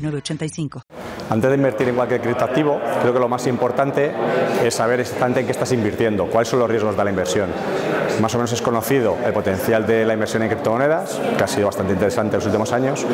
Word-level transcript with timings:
906985. 0.00 0.82
Antes 1.30 1.50
de 1.50 1.56
invertir 1.56 1.88
en 1.88 1.94
cualquier 1.94 2.20
criptoactivo, 2.20 2.80
creo 3.00 3.12
que 3.12 3.20
lo 3.20 3.28
más 3.28 3.46
importante 3.46 4.10
es 4.64 4.74
saber 4.74 4.98
exactamente 4.98 5.40
en 5.40 5.46
qué 5.46 5.52
estás 5.52 5.70
invirtiendo, 5.72 6.26
cuáles 6.26 6.48
son 6.48 6.58
los 6.58 6.68
riesgos 6.68 6.96
de 6.96 7.04
la 7.04 7.10
inversión. 7.10 7.50
Más 8.20 8.34
o 8.34 8.38
menos 8.38 8.52
es 8.52 8.60
conocido 8.60 9.16
el 9.24 9.32
potencial 9.32 9.86
de 9.86 10.04
la 10.04 10.12
inversión 10.12 10.42
en 10.42 10.48
criptomonedas, 10.48 11.20
que 11.38 11.44
ha 11.44 11.46
sido 11.46 11.66
bastante 11.66 11.92
interesante 11.92 12.34
en 12.34 12.40
los 12.40 12.46
últimos 12.46 12.72
años, 12.72 13.06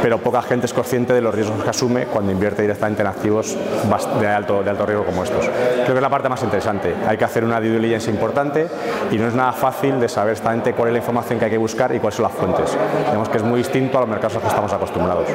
pero 0.00 0.18
poca 0.18 0.40
gente 0.40 0.66
es 0.66 0.72
consciente 0.72 1.12
de 1.12 1.20
los 1.20 1.34
riesgos 1.34 1.62
que 1.62 1.68
asume 1.68 2.06
cuando 2.06 2.32
invierte 2.32 2.62
directamente 2.62 3.02
en 3.02 3.08
activos 3.08 3.56
de 4.20 4.26
alto, 4.26 4.62
de 4.62 4.70
alto 4.70 4.86
riesgo 4.86 5.04
como 5.04 5.24
estos. 5.24 5.44
Creo 5.46 5.86
que 5.86 5.94
es 5.94 6.00
la 6.00 6.08
parte 6.08 6.28
más 6.28 6.42
interesante. 6.42 6.94
Hay 7.06 7.18
que 7.18 7.24
hacer 7.24 7.44
una 7.44 7.60
due 7.60 7.70
diligence 7.70 8.10
importante 8.10 8.68
y 9.10 9.18
no 9.18 9.28
es 9.28 9.34
nada 9.34 9.52
fácil 9.52 10.00
de 10.00 10.08
saber 10.08 10.32
exactamente 10.32 10.72
cuál 10.72 10.88
es 10.88 10.92
la 10.94 10.98
información 11.00 11.38
que 11.38 11.46
hay 11.46 11.50
que 11.50 11.58
buscar 11.58 11.94
y 11.94 11.98
cuáles 11.98 12.14
son 12.14 12.22
las 12.22 12.32
fuentes. 12.32 12.76
Vemos 13.10 13.28
que 13.28 13.38
es 13.38 13.42
muy 13.42 13.58
distinto 13.58 13.98
a 13.98 14.02
los 14.02 14.08
mercados 14.08 14.32
a 14.32 14.36
los 14.36 14.42
que 14.44 14.48
estamos 14.48 14.72
acostumbrados. 14.72 15.26